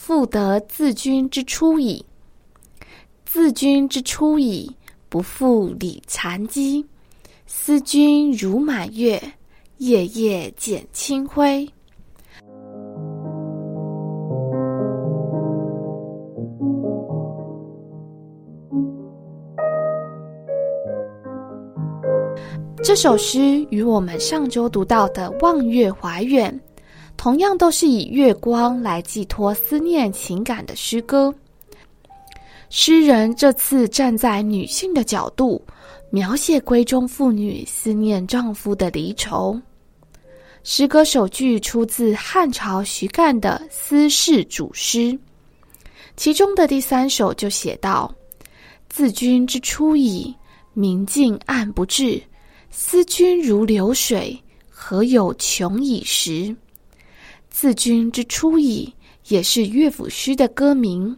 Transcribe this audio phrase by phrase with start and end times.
[0.00, 2.02] 赋得自君之初矣》。
[3.26, 4.70] 自君之初矣，
[5.08, 6.86] 不复理残机。
[7.46, 9.20] 思君如满月，
[9.78, 11.68] 夜夜减清辉。
[22.84, 26.50] 这首诗与我们上周读到的《望月怀远》，
[27.18, 31.34] 同样都是以月光来寄托思念情感的诗歌。
[32.70, 35.60] 诗人这次站在女性的角度，
[36.10, 39.60] 描写闺中妇女思念丈夫的离愁。
[40.62, 44.98] 诗歌首句出自汉朝徐干的《思事主诗》，
[46.16, 48.14] 其中的第三首就写道
[48.88, 50.32] ：“自君之初矣，
[50.72, 52.22] 明镜暗不至。
[52.70, 54.38] 思君如流水，
[54.70, 56.54] 何有穷已时？”
[57.60, 58.94] 自君之初矣，
[59.26, 61.16] 也是乐府诗的歌名。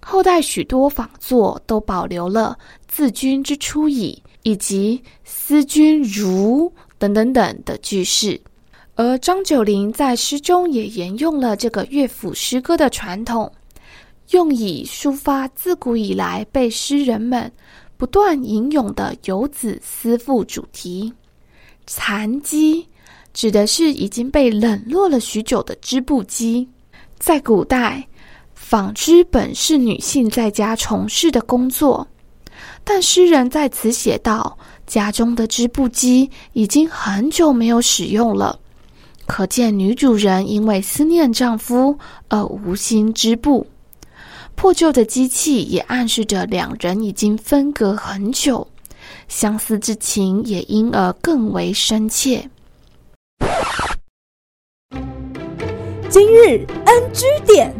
[0.00, 8.40] 后代许多仿作都保留了“自君之初矣”以及“思君如”等等等的句式，
[8.94, 13.52] 而张九龄在诗中也沿用了这个乐府诗歌的传统，
[14.30, 17.50] 用以抒发自古以来被诗人们
[17.96, 21.12] 不断吟咏的游子思妇主题。
[21.84, 22.86] 残机
[23.32, 26.68] 指的是已经被冷落了许久的织布机，
[27.18, 28.06] 在古代。
[28.54, 32.06] 纺织本是女性在家从事的工作，
[32.84, 38.56] 但诗人在此写道：家中的织布机已经很久没有使用了，
[39.26, 41.98] 可见女主人因为思念丈夫
[42.28, 43.66] 而无心织布。
[44.54, 48.64] 破旧的机器也暗示着两人已经分隔很久，
[49.26, 52.48] 相思之情也因而更为深切。
[56.10, 57.72] 今日 NG 点。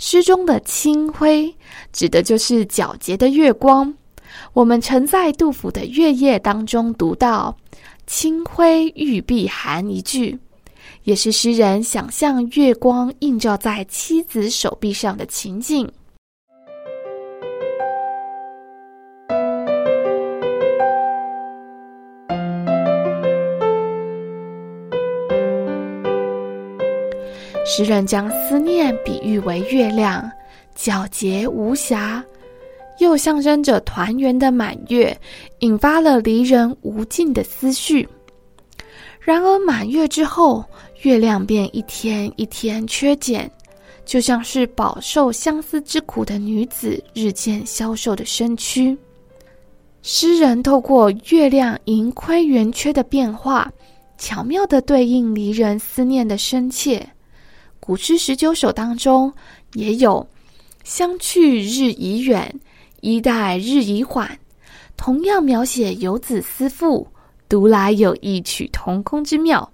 [0.00, 1.54] 诗中的清辉，
[1.92, 3.94] 指的就是皎洁的月光。
[4.54, 7.56] 我们曾在杜甫的《月夜》当中读到
[8.08, 10.36] “清辉玉臂寒”一句，
[11.04, 15.88] 也是诗人想象月光映照在妻子手臂上的情景。
[27.66, 30.30] 诗人将思念比喻为月亮，
[30.76, 32.22] 皎洁无瑕，
[32.98, 35.16] 又象征着团圆的满月，
[35.60, 38.06] 引发了离人无尽的思绪。
[39.18, 40.62] 然而满月之后，
[41.02, 43.50] 月亮便一天一天缺减，
[44.04, 48.96] 就像是饱受相思之苦的女子日渐消瘦的身躯。
[50.02, 53.72] 诗人透过月亮盈亏圆缺的变化，
[54.18, 57.08] 巧妙地对应离人思念的深切。
[57.86, 59.30] 古诗十九首当中
[59.74, 60.26] 也有
[60.84, 62.58] “相去日已远，
[63.02, 64.38] 衣带日已缓”，
[64.96, 67.06] 同样描写游子思妇，
[67.46, 69.70] 独来有异曲同工之妙。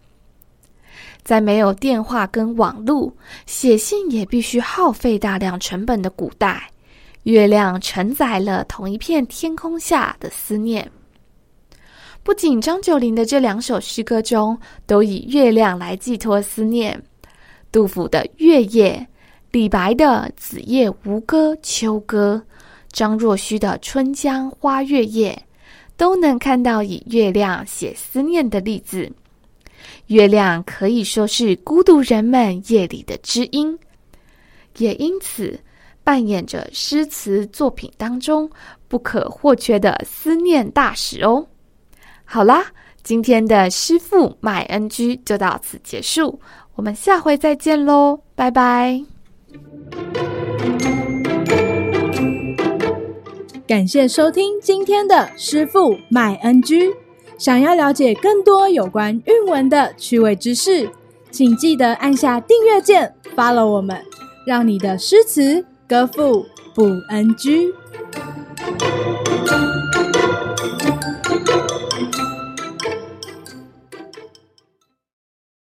[1.23, 3.15] 在没有电话跟网络，
[3.47, 6.69] 写信也必须耗费大量成本的古代，
[7.23, 10.91] 月亮承载了同一片天空下的思念。
[12.25, 17.01] 不仅张九龄的这两首诗歌中都以月亮来寄托思念。
[17.73, 19.07] 杜甫的《月夜》，
[19.53, 20.05] 李白的
[20.37, 22.43] 《子夜吴歌·秋歌》，
[22.91, 25.33] 张若虚的《春江花月夜》，
[25.97, 29.11] 都能看到以月亮写思念的例子。
[30.07, 33.79] 月亮可以说是孤独人们夜里的知音，
[34.79, 35.59] 也因此
[36.03, 38.51] 扮演着诗词作品当中
[38.89, 41.47] 不可或缺的思念大使哦。
[42.25, 42.67] 好啦，
[43.03, 46.39] 今天的师傅麦恩居就到此结束。
[46.81, 49.05] 我们下回再见喽，拜拜！
[53.67, 56.95] 感谢收听今天的师傅麦恩居。
[57.37, 60.89] 想要了解更多有关韵文的趣味知识，
[61.31, 64.03] 请记得按下订阅键，follow 我们，
[64.47, 67.75] 让你的诗词歌赋不 NG。